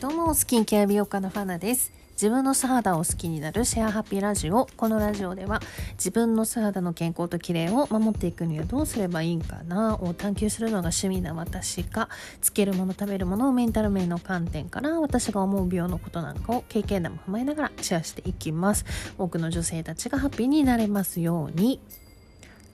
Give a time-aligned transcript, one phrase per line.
[0.00, 1.90] どうもスキンケア美容家のファナです。
[2.12, 4.66] 自分の素肌を好きになるシェアハッピーラジオ。
[4.76, 12.10] このラジオでは自分の素肌の健康と綺麗を守っていくにはどうすればいいんかなを探求するのが趣味な私が
[12.42, 18.84] つけるもの食べるものをメンタル面の観点から私が思う美容のことなんかを経験談も踏まえながらシェアしていきます。
[19.16, 21.80] 多くの女性たちがハッピーになれますように。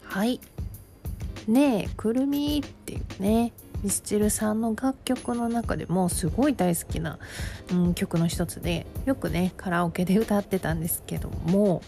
[0.02, 0.41] はい。
[1.46, 3.53] ねえくるみっていうね。
[3.82, 7.18] ミスチルさんの楽曲の中でもすごい大好きな、
[7.73, 11.82] うん、曲の一つでよくねカラオケで歌ってたんですけども、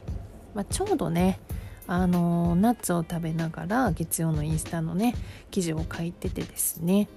[0.54, 1.38] まあ、ちょうどね
[1.86, 5.14] あのナッツを食べながら月曜のインスタのね
[5.50, 7.08] 記事を書いててですね。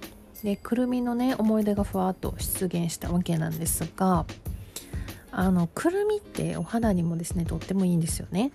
[0.42, 4.24] でくるみのね思い出がふわっと出現したわけなんですが
[5.32, 8.52] あのくるみってお肌にもですねとってもいいんですよね。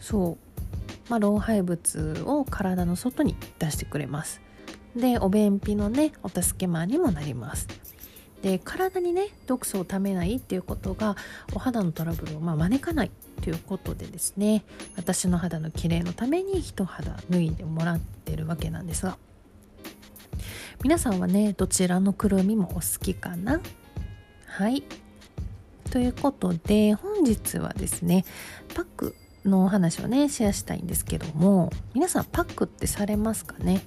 [0.00, 1.10] そう。
[1.10, 4.40] まあ、老廃物を体の外に出してくれます。
[4.96, 7.66] でお便秘のねお助けマンにもなります。
[8.42, 11.16] で体にね毒素をためないっていうことが
[11.54, 14.64] お肌のトラブルをま招かないということでですね
[14.96, 19.16] 私の肌の綺麗のために一肌脱いでもらってるわけなんですが。
[20.82, 23.60] 皆さんはねどちらのくるみもお好きかな？
[24.46, 24.82] はい。
[25.90, 28.24] ということで本日はですね
[28.74, 33.82] パックのお話をねシェアしたいんですけども皆さんパックってされますかね？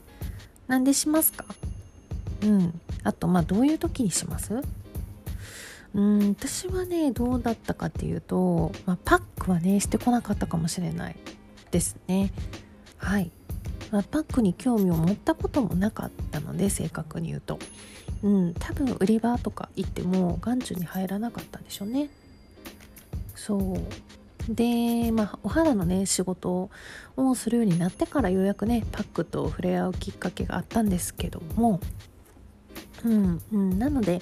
[0.67, 1.45] なんでしますか？
[2.43, 2.81] うん。
[3.03, 4.61] あとまあどういう時にします？
[5.93, 11.15] うん私はねどうだったかっていうと、まあ、パックはねしてこなかったかもしれない
[11.71, 12.31] ですね。
[12.97, 13.31] はい、
[13.91, 17.57] まあ、パックに興味を持ったこともなかったので正確に言うと。
[18.23, 22.09] うん多分売り場とか行っても眼中に入らなかったんでしょうね。
[23.35, 23.77] そう。
[24.50, 26.70] で、まあ、お肌のね仕事
[27.16, 31.80] をするようになってからようやくねパックと触れ合うきっかけがあったんですけども。
[33.06, 34.22] うん、うん、なので、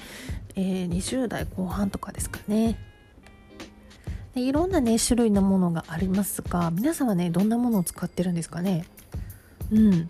[0.56, 2.78] えー、20代後半とかですかね。
[4.34, 8.86] でいろんなね種類のものがありますが皆さんはねどんなものを使ってるんですかね？
[9.72, 10.10] うん。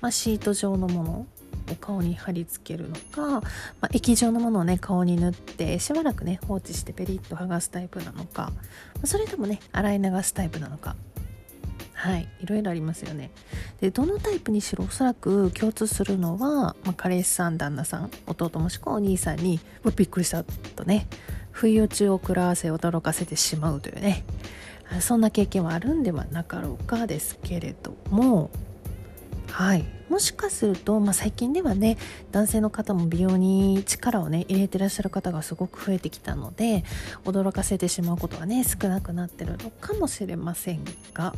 [0.00, 1.26] まあ、シート状のもの。
[1.70, 3.42] を顔に貼り付けるのか、ま
[3.82, 8.52] あ、液状のものをね顔に塗ってしばらくね放置してペリッと剥がすタイプなのか
[9.04, 10.96] それともね洗い流すタイプなのか。
[11.94, 13.32] はいいろいろありますよね。
[13.80, 19.58] でどのタイプにしろおそらく共通するのは、まあ、彼氏さん旦那さん弟もしくはお兄さんに
[19.96, 21.08] びっくりしたとね
[21.50, 24.24] 不意打ちを食らわせ驚かせてしまうというね。
[25.00, 28.50] そんな経験はあるんではなかろうかですけれども
[29.50, 29.84] はい。
[30.08, 31.98] もしかすると、まあ、最近ではね
[32.32, 36.84] 男性の方も美容に力をね入れてらっしゃる方がすごく増えてきたので
[37.24, 40.80] 驚かせてしまうことはね少なくなってるのかもしれません
[41.12, 41.34] が。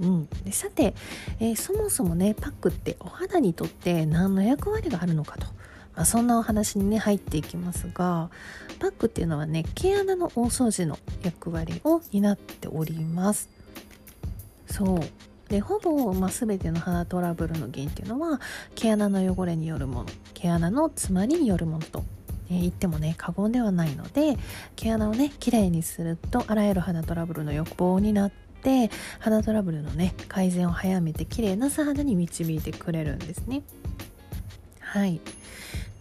[0.00, 0.94] うん、でさて、
[1.40, 5.44] えー、そもそもねパックってお肌にとって何の役割があるのかと、
[5.94, 8.30] まあ、そんなお話にね入っていきますが
[8.78, 13.50] パックっていうのはね毛穴の大掃除の役割を担っております。
[14.66, 15.29] そう。
[15.50, 18.40] でほぼ、まあ、全ての肌トラブルの原因っていうのは
[18.76, 22.04] 毛穴の汚れによるもの毛穴の詰まりによるものと、
[22.50, 24.36] え、言ってもね過言ではないので
[24.76, 33.62] 毛穴をねきれいにするとあらゆる肌トラブルの予防になって肌トラブルのね改善を早めて綺麗な素肌に導いてくれるんですね。
[34.78, 35.20] はい。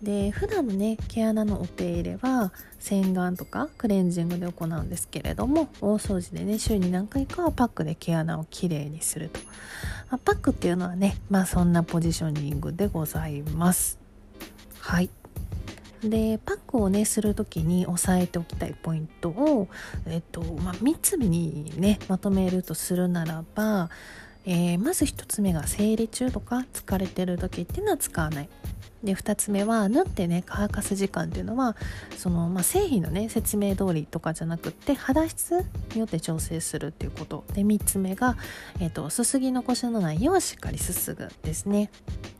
[0.01, 9.39] で普段のね毛穴のお手入れは洗顔とかクレンジングで行うんですけれども大掃除でね週に何回かはパックで毛穴をきれいにすると、
[10.09, 13.99] まあ、パックっていうのはねまあそんなポジショニングでございます。
[14.79, 15.09] はい。
[16.01, 19.67] でパックをねする時に押さえておきたいポイントを、
[20.07, 23.89] えっとまあ、3つにねまとめるとするならば、
[24.45, 28.49] えー、まず1つ目が生理中とか疲れてる時っていうのは使わない。
[29.03, 31.77] で2つ目は縫ってね乾かす時間っていうのは
[32.17, 37.45] その、まあ、製品のね説明通りとかじゃなくって肌質によって調整するっていうこと。
[37.53, 38.35] で3つ目が、
[38.79, 41.91] えーと、すすぎ残しのないようしっかりすすぐですね。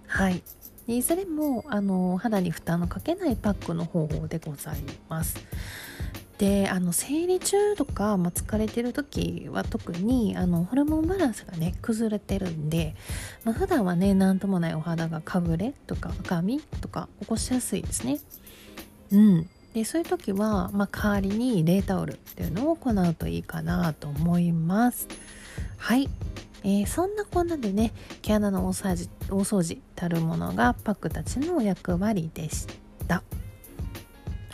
[0.08, 0.44] はい。
[0.88, 4.78] いずれもあの肌に負担のかけないパックの方法でござい
[5.08, 5.38] ます。
[6.40, 12.96] であの生理中とか、まあ、疲れてる時は特にあのホルモンバランスがね崩れてるんで、
[13.44, 18.20] まあ、普段はね何ともないお肌がかぶれとか赤みとか起こしやすいですね。
[19.12, 25.10] うん、でそういう時は、まあ、代わりに冷タオルっていうのを行うといいかなと思います。
[25.76, 26.08] はい、
[26.64, 27.92] えー、そんなこんなでね
[28.22, 32.66] 毛穴の大掃除大掃除たるものがパックたちの役割でし
[33.10, 33.24] た。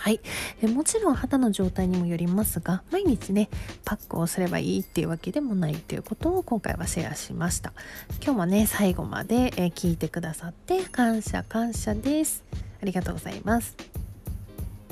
[0.06, 0.19] はい。
[0.62, 3.50] えもちろん肌の状態にもよりますが毎日ね
[3.86, 7.74] パックをすればいいっていうわけでもないということを今回はシェアしました。
[8.22, 12.44] 今日もね最後まで、え聞いてくださって感謝感謝です。
[12.84, 13.95] ありがとうございます。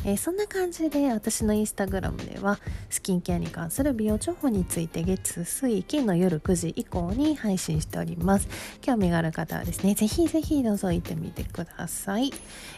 [0.06, 2.60] えー、そんな感じで私のインスタグラムでは
[2.90, 8.48] スキンケアに関する美容情報について月水金の夜9時以降に配信しております。
[8.82, 12.32] 興味がある方はですねぜひぜひ覗いてみてください、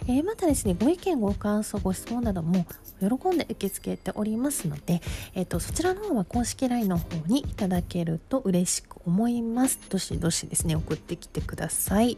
[0.07, 2.65] えー、またですねご意見ご感想ご質問なども
[2.99, 5.01] 喜んで受け付けておりますので、
[5.33, 9.79] えーと、そちらの方は公式 LINE の方にいただけると嬉しく思います。
[9.89, 12.15] どしどしですね送ってきてください。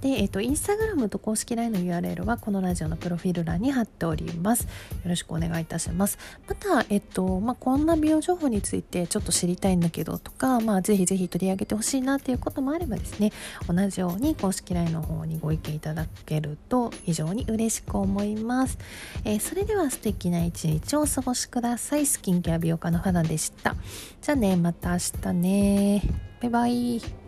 [0.00, 4.64] で、えっ、ー、と、インスタグラムと公式 LINE の URL はこのラジオのプロフィール欄に貼っております。
[4.64, 4.68] よ
[5.04, 6.18] ろしくお願いいたします。
[6.48, 13.32] また、えっ、ー、と、まあ、こんな美容情報についてちょっと知りたいんだけどとか、まあ、ぜひぜひ取り上げてほしいなっていうこともあればですね、
[13.68, 18.78] 同じように公式 LINE の方にご意見いただけると非常に嬉しく思います。
[19.24, 22.06] えー、それでは素敵な一日をお過ごしください。
[22.06, 23.76] スキンケア美容家の花でした。
[24.22, 26.02] じゃあね、また明日ね。
[26.40, 27.19] バイバイ。